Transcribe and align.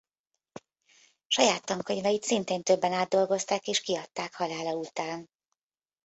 Saját 1.27 1.65
tankönyveit 1.65 2.23
szintén 2.23 2.63
többen 2.63 2.93
átdolgozták 2.93 3.67
és 3.67 3.81
kiadták 3.81 4.33
halála 4.35 4.73
után. 4.75 5.27